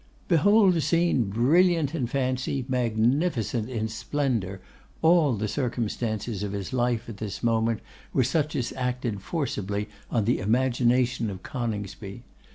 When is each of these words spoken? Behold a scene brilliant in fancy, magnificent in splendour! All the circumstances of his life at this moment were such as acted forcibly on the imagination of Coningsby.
Behold 0.27 0.75
a 0.75 0.81
scene 0.81 1.25
brilliant 1.29 1.93
in 1.93 2.07
fancy, 2.07 2.65
magnificent 2.67 3.69
in 3.69 3.87
splendour! 3.87 4.59
All 5.03 5.35
the 5.35 5.47
circumstances 5.47 6.41
of 6.41 6.53
his 6.53 6.73
life 6.73 7.07
at 7.07 7.17
this 7.17 7.43
moment 7.43 7.81
were 8.11 8.23
such 8.23 8.55
as 8.55 8.73
acted 8.73 9.21
forcibly 9.21 9.89
on 10.09 10.25
the 10.25 10.39
imagination 10.39 11.29
of 11.29 11.43
Coningsby. 11.43 12.23